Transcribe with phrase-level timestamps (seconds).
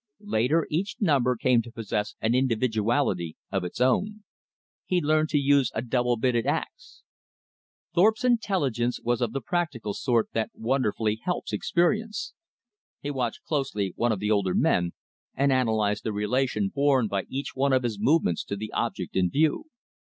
[0.25, 4.23] Later, each number came to possess an individuality of its own.
[4.87, 7.03] He learned to use a double bitted ax.
[7.93, 12.33] Thorpe's intelligence was of the practical sort that wonderfully helps experience.
[12.99, 14.93] He watched closely one of the older men,
[15.35, 19.29] and analyzed the relation borne by each one of his movements to the object in
[19.29, 19.67] view.